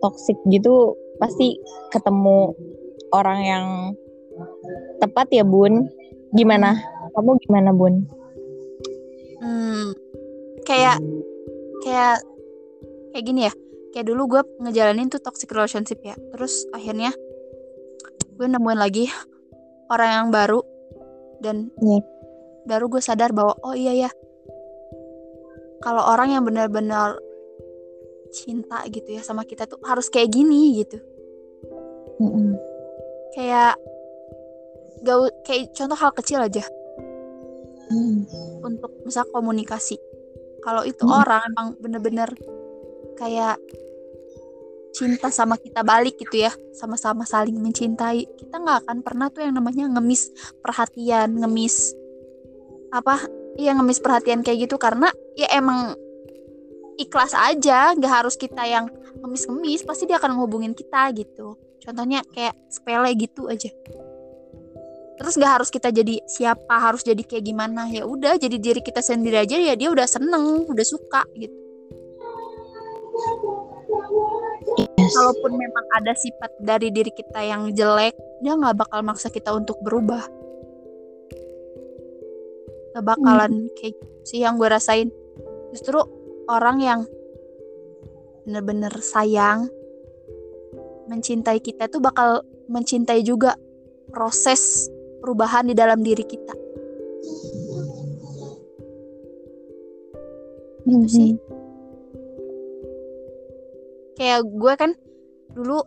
toxic 0.00 0.36
gitu 0.48 0.96
pasti 1.20 1.60
ketemu 1.92 2.56
orang 3.12 3.40
yang 3.44 3.66
tepat 5.02 5.28
ya 5.32 5.44
bun. 5.44 5.88
Gimana? 6.32 6.78
Kamu 7.12 7.36
gimana 7.42 7.70
bun? 7.74 8.06
Hmm, 9.42 9.92
kayak 10.64 11.02
kayak 11.84 12.22
kayak 13.12 13.24
gini 13.26 13.40
ya. 13.50 13.52
Kayak 13.90 14.06
dulu 14.14 14.38
gue 14.38 14.42
ngejalanin 14.62 15.10
tuh 15.10 15.18
toxic 15.18 15.50
relationship 15.50 15.98
ya. 16.06 16.14
Terus 16.14 16.64
akhirnya 16.70 17.10
gue 18.38 18.46
nemuin 18.46 18.78
lagi 18.80 19.10
orang 19.90 20.08
yang 20.08 20.28
baru 20.32 20.62
dan 21.42 21.68
Iya. 21.82 22.00
baru 22.64 22.86
gue 22.88 23.02
sadar 23.02 23.34
bahwa 23.34 23.58
oh 23.66 23.74
iya 23.74 24.06
ya 24.06 24.10
kalau 25.80 26.04
orang 26.06 26.36
yang 26.36 26.44
benar-benar 26.44 27.16
cinta 28.30 28.84
gitu 28.86 29.16
ya 29.16 29.22
sama 29.24 29.42
kita 29.42 29.66
tuh 29.66 29.80
harus 29.82 30.06
kayak 30.06 30.30
gini 30.30 30.84
gitu 30.84 31.02
Mm-mm. 32.20 32.54
kayak 33.34 33.74
gak 35.02 35.16
kayak 35.42 35.72
contoh 35.74 35.98
hal 35.98 36.12
kecil 36.14 36.40
aja 36.40 36.64
Mm. 37.90 38.22
untuk 38.62 39.02
misal 39.02 39.26
komunikasi 39.34 39.98
kalau 40.62 40.86
itu 40.86 41.02
Hmm. 41.02 41.26
orang 41.26 41.42
emang 41.50 41.68
bener-bener 41.82 42.30
kayak 43.18 43.58
cinta 44.94 45.26
sama 45.34 45.58
kita 45.58 45.82
balik 45.82 46.14
gitu 46.14 46.46
ya 46.46 46.54
sama-sama 46.70 47.26
saling 47.26 47.58
mencintai 47.58 48.30
kita 48.38 48.62
nggak 48.62 48.86
akan 48.86 49.02
pernah 49.02 49.26
tuh 49.26 49.42
yang 49.42 49.58
namanya 49.58 49.90
ngemis 49.90 50.30
perhatian 50.62 51.34
ngemis 51.34 51.94
apa 52.94 53.26
iya 53.58 53.74
ngemis 53.74 53.98
perhatian 53.98 54.46
kayak 54.46 54.70
gitu 54.70 54.78
karena 54.78 55.10
ya 55.40 55.48
emang 55.56 55.96
ikhlas 57.00 57.32
aja 57.32 57.96
nggak 57.96 58.12
harus 58.12 58.36
kita 58.36 58.60
yang 58.68 58.92
ngemis-ngemis 59.24 59.88
pasti 59.88 60.04
dia 60.04 60.20
akan 60.20 60.36
menghubungin 60.36 60.76
kita 60.76 61.08
gitu. 61.16 61.56
Contohnya 61.80 62.20
kayak 62.36 62.52
sepele 62.68 63.10
gitu 63.16 63.48
aja. 63.48 63.72
Terus 65.16 65.36
nggak 65.36 65.52
harus 65.60 65.68
kita 65.72 65.88
jadi 65.92 66.20
siapa 66.28 66.76
harus 66.80 67.04
jadi 67.04 67.20
kayak 67.24 67.44
gimana 67.44 67.88
ya 67.88 68.04
udah 68.04 68.36
jadi 68.36 68.56
diri 68.56 68.80
kita 68.84 69.00
sendiri 69.00 69.44
aja 69.44 69.56
ya 69.56 69.76
dia 69.76 69.88
udah 69.88 70.04
seneng 70.04 70.68
udah 70.68 70.86
suka 70.86 71.24
gitu. 71.36 71.56
Yes. 74.80 75.12
kalaupun 75.12 75.58
memang 75.58 75.84
ada 75.98 76.14
sifat 76.14 76.52
dari 76.62 76.94
diri 76.94 77.10
kita 77.10 77.42
yang 77.42 77.74
jelek 77.74 78.14
dia 78.40 78.54
nggak 78.54 78.80
bakal 78.80 79.00
maksa 79.04 79.28
kita 79.28 79.52
untuk 79.52 79.76
berubah. 79.84 80.24
Nggak 82.94 83.04
bakalan 83.04 83.68
kayak 83.76 83.92
gitu 83.98 84.20
sih 84.24 84.40
yang 84.44 84.56
gue 84.56 84.68
rasain 84.68 85.08
justru 85.70 85.98
orang 86.50 86.78
yang 86.82 87.00
bener-bener 88.44 88.90
sayang 88.98 89.70
mencintai 91.06 91.58
kita 91.62 91.90
tuh 91.90 92.02
bakal 92.02 92.42
mencintai 92.70 93.22
juga 93.26 93.54
proses 94.10 94.90
perubahan 95.22 95.66
di 95.70 95.74
dalam 95.74 96.02
diri 96.02 96.24
kita 96.26 96.54
Mm-mm. 100.90 101.06
sih. 101.06 101.36
kayak 104.16 104.42
gue 104.48 104.72
kan 104.76 104.90
dulu 105.54 105.80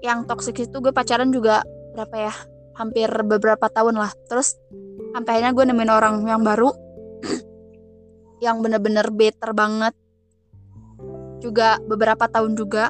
yang 0.00 0.24
toxic 0.24 0.56
itu 0.64 0.76
gue 0.80 0.92
pacaran 0.94 1.28
juga 1.28 1.60
berapa 1.92 2.30
ya 2.30 2.34
hampir 2.78 3.10
beberapa 3.26 3.68
tahun 3.68 4.00
lah 4.00 4.12
terus 4.30 4.56
sampai 5.12 5.40
akhirnya 5.40 5.52
gue 5.52 5.64
nemuin 5.68 5.92
orang 5.92 6.14
yang 6.24 6.40
baru 6.40 6.72
yang 8.40 8.64
bener-bener 8.64 9.06
better 9.12 9.52
banget. 9.52 9.94
Juga 11.40 11.76
beberapa 11.84 12.26
tahun 12.26 12.56
juga. 12.56 12.88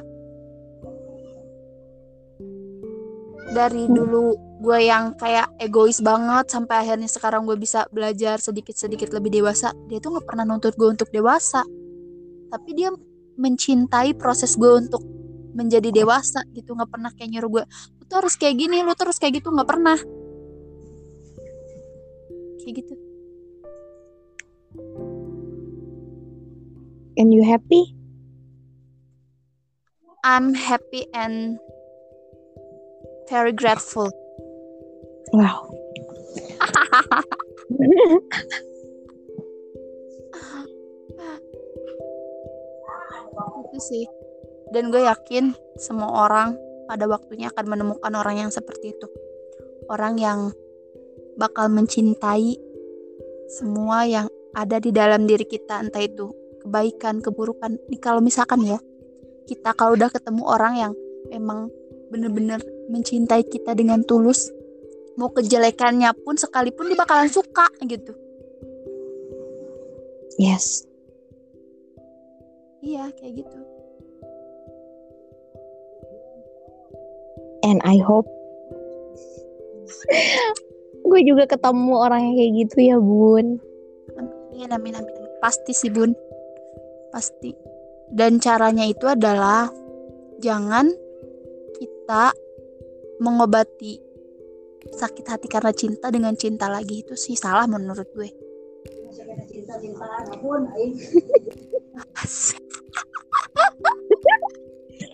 Dari 3.51 3.83
dulu 3.91 4.31
gue 4.63 4.79
yang 4.87 5.11
kayak 5.19 5.59
egois 5.59 5.99
banget 5.99 6.47
sampai 6.47 6.87
akhirnya 6.87 7.11
sekarang 7.11 7.43
gue 7.43 7.59
bisa 7.59 7.83
belajar 7.91 8.39
sedikit-sedikit 8.39 9.11
lebih 9.11 9.43
dewasa. 9.43 9.75
Dia 9.91 9.99
tuh 9.99 10.15
nggak 10.15 10.27
pernah 10.27 10.47
nuntut 10.47 10.71
gue 10.79 10.87
untuk 10.87 11.11
dewasa. 11.11 11.67
Tapi 12.51 12.69
dia 12.71 12.95
mencintai 13.35 14.15
proses 14.15 14.55
gue 14.55 14.71
untuk 14.87 15.03
menjadi 15.51 15.91
dewasa 15.91 16.47
gitu. 16.55 16.79
Nggak 16.79 16.91
pernah 16.95 17.11
kayak 17.11 17.29
nyuruh 17.35 17.51
gue 17.59 17.63
lu 17.99 18.03
tuh 18.07 18.17
harus 18.23 18.39
kayak 18.39 18.55
gini 18.55 18.79
lu 18.87 18.95
terus 18.95 19.19
kayak 19.19 19.43
gitu. 19.43 19.51
Nggak 19.51 19.67
pernah. 19.67 19.99
Kayak 22.63 22.75
gitu 22.87 23.00
And 27.21 27.29
you 27.29 27.45
happy? 27.45 27.93
I'm 30.25 30.57
happy 30.57 31.05
and 31.13 31.61
very 33.29 33.53
grateful 33.53 34.09
Wow. 35.29 35.69
itu 43.69 43.79
sih 43.79 44.05
dan 44.73 44.89
gue 44.89 45.05
yakin 45.05 45.53
semua 45.77 46.25
orang 46.25 46.57
pada 46.89 47.05
waktunya 47.05 47.53
akan 47.53 47.69
menemukan 47.69 48.17
orang 48.17 48.41
yang 48.41 48.49
seperti 48.49 48.97
itu 48.97 49.07
orang 49.93 50.17
yang 50.17 50.49
bakal 51.37 51.69
mencintai 51.69 52.57
semua 53.45 54.09
yang 54.09 54.25
ada 54.57 54.81
di 54.81 54.89
dalam 54.89 55.29
diri 55.29 55.45
kita 55.45 55.85
entah 55.85 56.01
itu 56.03 56.40
kebaikan 56.61 57.19
keburukan 57.19 57.77
kalau 57.97 58.21
misalkan 58.21 58.61
ya 58.63 58.79
kita 59.49 59.73
kalau 59.73 59.97
udah 59.97 60.09
ketemu 60.13 60.43
orang 60.45 60.73
yang 60.77 60.93
memang 61.33 61.67
bener-bener 62.13 62.61
mencintai 62.87 63.43
kita 63.49 63.73
dengan 63.73 64.05
tulus 64.05 64.53
mau 65.19 65.33
kejelekannya 65.33 66.13
pun 66.23 66.37
sekalipun 66.37 66.93
dia 66.93 66.99
bakalan 66.99 67.29
suka 67.29 67.67
gitu 67.85 68.13
Yes. 70.39 70.87
iya 72.81 73.11
kayak 73.19 73.45
gitu 73.45 73.59
And 77.61 77.77
I 77.85 78.01
hope 78.01 78.25
gue 81.11 81.21
juga 81.27 81.45
ketemu 81.45 81.93
orang 81.93 82.21
yang 82.31 82.35
kayak 82.39 82.53
gitu 82.65 82.77
ya 82.81 82.97
bun. 82.97 83.61
Amin, 84.17 84.69
amin, 84.71 84.93
amin. 84.97 85.15
Pasti 85.41 85.73
sih, 85.73 85.89
Bun. 85.89 86.13
Pasti. 87.11 87.51
Dan 88.11 88.39
caranya 88.43 88.83
itu 88.83 89.07
adalah 89.07 89.71
jangan 90.43 90.91
kita 91.79 92.35
mengobati 93.21 94.01
sakit 94.89 95.25
hati 95.29 95.47
karena 95.47 95.71
cinta 95.71 96.09
dengan 96.09 96.33
cinta 96.33 96.65
lagi 96.65 97.05
itu 97.05 97.13
sih 97.13 97.37
salah 97.37 97.69
menurut 97.69 98.09
gue. 98.17 98.29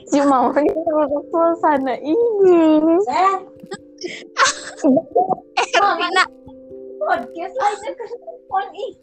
Cuma 0.08 0.56
suasana 1.28 1.96
ini. 2.00 2.96
Eh, 3.12 3.36
Rina, 5.98 6.26
podcast 7.02 7.56
aja 7.60 7.90
ke 7.92 8.06
telepon 8.08 8.66
ih. 8.78 8.94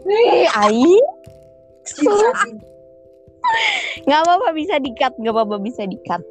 Ih, 0.00 0.48
Ai. 0.56 0.96
Nggak 4.06 4.20
apa-apa 4.24 4.48
bisa 4.54 4.78
dikat, 4.80 5.12
nggak 5.18 5.34
apa-apa 5.34 5.56
bisa 5.60 5.84
dikat. 5.84 6.22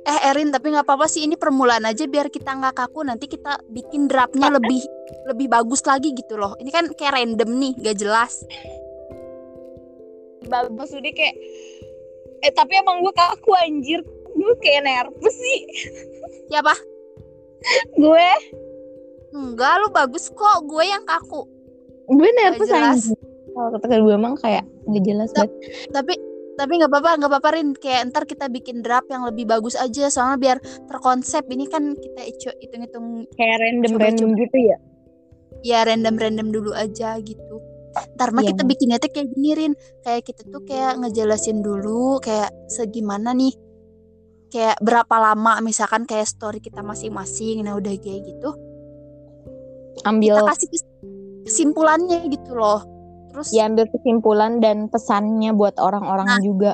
eh 0.00 0.32
Erin 0.32 0.48
tapi 0.48 0.72
nggak 0.72 0.88
apa-apa 0.88 1.04
sih 1.04 1.28
ini 1.28 1.36
permulaan 1.36 1.84
aja 1.84 2.08
biar 2.08 2.32
kita 2.32 2.56
nggak 2.56 2.72
kaku 2.72 3.04
nanti 3.04 3.28
kita 3.28 3.60
bikin 3.68 4.08
draftnya 4.08 4.48
lebih 4.48 4.80
lebih 5.28 5.52
bagus 5.52 5.84
lagi 5.84 6.16
gitu 6.16 6.40
loh. 6.40 6.56
Ini 6.56 6.70
kan 6.72 6.88
kayak 6.96 7.20
random 7.20 7.50
nih, 7.60 7.72
gak 7.84 8.00
jelas. 8.00 8.40
Bagus 10.48 10.90
udah 10.96 11.12
kayak 11.12 11.36
Eh 12.40 12.52
tapi 12.56 12.72
emang 12.80 13.04
gue 13.04 13.12
kaku 13.12 13.52
anjir 13.60 14.00
Gue 14.32 14.54
kayak 14.64 14.88
nervous 14.88 15.36
sih 15.36 15.60
Ya 16.48 16.64
apa? 16.64 16.72
Gue 18.00 18.28
Enggak, 19.30 19.78
lu 19.78 19.94
bagus 19.94 20.26
kok. 20.26 20.66
Gue 20.66 20.90
yang 20.90 21.06
kaku. 21.06 21.46
Nervous 22.10 22.66
jelas. 22.66 23.00
anjir 23.06 23.18
Kalau 23.50 23.68
kata 23.72 23.94
gue 23.98 24.14
emang 24.14 24.34
kayak 24.36 24.64
Gak 24.86 25.02
jelas 25.02 25.30
banget. 25.30 25.50
tapi 25.90 26.14
tapi 26.52 26.72
nggak 26.76 26.90
apa-apa 26.90 27.10
nggak 27.18 27.30
apa-apa 27.30 27.50
Rin. 27.56 27.68
Kayak 27.72 28.00
ntar 28.10 28.24
kita 28.24 28.46
bikin 28.46 28.80
draft 28.80 29.08
yang 29.08 29.24
lebih 29.24 29.44
bagus 29.44 29.74
aja 29.74 30.06
soalnya 30.06 30.36
biar 30.36 30.56
terkonsep. 30.86 31.42
Ini 31.44 31.64
kan 31.66 31.94
kita 31.94 32.20
hitung 32.60 32.82
hitung 32.82 33.06
Kayak 33.32 33.56
random-random 33.60 34.28
Coba-coba. 34.28 34.42
gitu 34.44 34.58
ya? 34.60 34.76
Ya 35.60 35.78
random 35.82 36.14
random 36.14 36.48
dulu 36.50 36.70
aja 36.72 37.16
gitu. 37.18 37.56
Ntar 38.14 38.30
mah 38.30 38.42
Iya. 38.42 38.54
kita 38.54 38.62
bikinnya 38.64 38.98
tuh 38.98 39.10
kayak 39.10 39.28
gini 39.30 39.50
Rin. 39.52 39.72
Kayak 40.00 40.22
kita 40.24 40.42
tuh 40.46 40.62
kayak 40.62 40.92
ngejelasin 40.96 41.58
dulu 41.60 42.18
kayak 42.18 42.50
segimana 42.66 43.32
nih 43.32 43.54
kayak 44.48 44.78
berapa 44.78 45.14
lama 45.16 45.58
misalkan 45.60 46.04
kayak 46.04 46.26
story 46.26 46.58
kita 46.58 46.82
masing-masing. 46.82 47.62
Nah 47.62 47.74
udah 47.74 47.92
kayak 47.94 48.20
gitu. 48.26 48.50
Ambil 50.02 50.38
kita 50.38 50.48
kasih 50.48 50.68
kesimpulannya 51.50 52.30
gitu 52.30 52.54
loh. 52.54 52.80
Terus 53.30 53.50
Ya 53.50 53.66
ambil 53.66 53.86
kesimpulan 53.90 54.58
dan 54.58 54.86
pesannya 54.86 55.50
buat 55.50 55.74
orang-orang 55.78 56.26
Nah. 56.26 56.40
juga. 56.42 56.72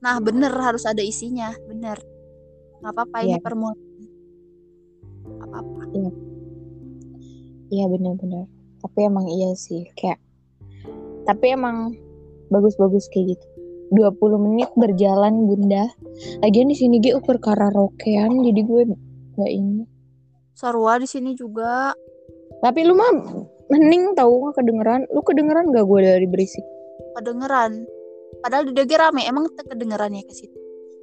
Nah 0.00 0.18
bener 0.18 0.50
harus 0.54 0.86
ada 0.86 1.02
isinya. 1.02 1.50
Bener. 1.66 1.98
Nggak 2.78 2.92
apa-apa 2.94 3.16
ini 3.22 3.34
Iya. 3.34 3.42
permulaan. 3.42 3.78
Apa-apa. 5.40 5.82
Iya. 7.70 7.84
Bener-bener. 7.88 8.46
Tapi 8.80 8.98
emang 9.00 9.24
iya 9.26 9.56
sih 9.56 9.88
Kayak 9.94 10.20
Tapi 11.24 11.56
emang 11.56 11.96
bagus-bagus 12.52 13.08
kayak 13.08 13.32
gitu. 13.32 13.46
20 13.92 14.36
menit 14.36 14.68
berjalan 14.76 15.48
bunda. 15.48 15.88
Lagian 16.44 16.68
di 16.68 16.76
sini 16.76 17.00
gue 17.00 17.16
ukur 17.16 17.40
karaokean 17.40 18.44
jadi 18.44 18.60
gue 18.60 18.82
nggak 19.32 19.52
ini. 19.52 19.88
Sarua 20.52 21.00
di 21.00 21.08
sini 21.08 21.32
juga. 21.32 21.94
tapi 22.60 22.80
lu 22.80 22.96
mah 22.96 23.12
mending 23.72 24.12
tahu 24.14 24.32
nggak 24.44 24.56
kedengeran. 24.60 25.00
Lu 25.10 25.20
kedengeran 25.24 25.72
gak 25.72 25.84
gue 25.86 26.00
dari 26.02 26.26
berisik? 26.28 26.64
Kedengeran. 27.16 27.84
Padahal 28.42 28.68
di 28.68 28.72
DG 28.76 28.92
rame 28.98 29.22
emang 29.24 29.48
kedengeran 29.54 30.12
ya 30.12 30.22
ke 30.26 30.34
situ. 30.34 30.56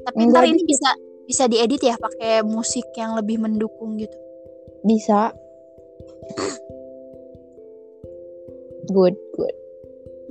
Tapi 0.04 0.18
Enggak 0.28 0.44
ntar 0.44 0.52
ini 0.52 0.62
bisa 0.66 0.90
bisa 1.26 1.44
diedit 1.48 1.82
ya 1.82 1.96
pakai 1.96 2.44
musik 2.44 2.86
yang 2.98 3.16
lebih 3.16 3.40
mendukung 3.40 3.96
gitu. 3.98 4.14
Bisa. 4.84 5.32
Good 8.92 9.16
good. 9.38 9.56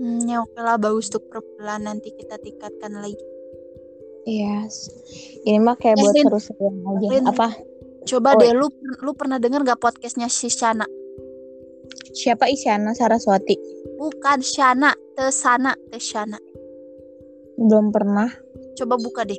Hmm, 0.01 0.25
ya 0.27 0.41
oke 0.45 0.57
lah 0.61 0.77
bagus 0.81 1.09
untuk 1.13 1.29
perpelan 1.29 1.87
nanti 1.87 2.13
kita 2.13 2.37
tingkatkan 2.41 2.99
lagi. 2.99 3.21
Yes. 4.29 4.89
Ini 5.49 5.57
mah 5.61 5.77
kayak 5.81 5.97
Eh, 5.97 6.03
buat 6.05 6.15
aja. 6.45 7.09
Lin. 7.09 7.25
apa? 7.25 7.49
Coba 8.05 8.37
Oh, 8.37 8.41
deh 8.41 8.53
lu 8.53 8.69
lu 9.01 9.13
pernah 9.17 9.41
denger 9.41 9.65
gak 9.65 9.81
podcastnya 9.81 10.29
si 10.29 10.49
Shana 10.49 10.85
siapa 12.17 12.51
Isyana 12.51 12.95
Saraswati? 12.97 13.55
Bukan 14.01 14.41
Shana 14.41 14.97
Tesana 15.15 15.77
Tesana 15.93 16.41
belum 17.61 17.93
pernah. 17.93 18.33
Coba 18.81 18.97
buka 18.97 19.29
deh. 19.29 19.37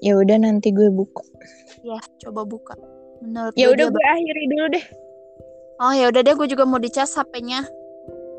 Ya 0.00 0.16
udah 0.16 0.40
nanti 0.40 0.72
gue 0.72 0.88
buka. 0.88 1.20
Ya 1.84 2.00
coba 2.24 2.48
buka. 2.48 2.72
Menurut 3.20 3.52
ya 3.52 3.68
udah 3.68 3.92
gue 3.92 4.04
akhiri 4.08 4.44
dulu 4.48 4.66
deh. 4.72 4.84
Oh 5.84 5.92
ya 5.92 6.08
udah 6.08 6.24
deh, 6.24 6.32
gue 6.32 6.48
juga 6.48 6.64
mau 6.64 6.80
dicas 6.80 7.12
HP-nya. 7.12 7.68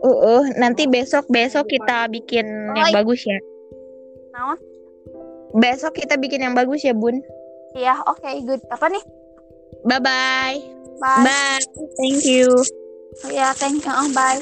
uh, 0.06 0.10
uh, 0.10 0.44
nanti 0.62 0.86
besok 0.86 1.26
besok 1.34 1.66
kita 1.66 2.06
bikin 2.10 2.46
yang 2.74 2.90
Oi. 2.90 2.94
bagus 2.94 3.22
ya. 3.26 3.38
Naon? 4.34 4.58
besok 5.56 5.96
kita 5.96 6.20
bikin 6.20 6.44
yang 6.44 6.54
bagus 6.58 6.84
ya 6.84 6.92
bun. 6.92 7.24
Iya, 7.76 7.96
oke, 8.08 8.28
good. 8.44 8.60
Apa 8.72 8.92
nih? 8.92 9.04
bye 9.88 10.00
Bye. 10.04 10.60
bye. 11.00 11.60
Thank 12.00 12.28
you 12.28 12.85
Oh, 13.24 13.30
ya, 13.30 13.54
thank 13.54 13.86
you. 13.86 13.92
Oh, 13.94 14.10
bye. 14.14 14.42